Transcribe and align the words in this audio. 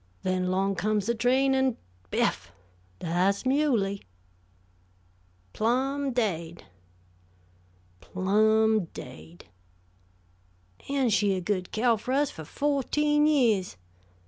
Then, 0.23 0.49
'long 0.49 0.73
comes 0.73 1.05
the 1.05 1.11
railroad 1.11 1.19
train, 1.19 1.53
an' 1.53 1.77
biff! 2.09 2.51
Thah's 3.01 3.45
Muley!" 3.45 4.01
"Plumb 5.53 6.11
daid." 6.11 6.63
"Plumb 7.99 8.85
daid." 8.95 9.41
"And 10.89 11.13
she 11.13 11.35
a 11.35 11.39
good 11.39 11.71
cow 11.71 11.97
fer 11.97 12.13
us 12.13 12.31
fer 12.31 12.45
fo'teen 12.45 13.27
yeahs. 13.27 13.77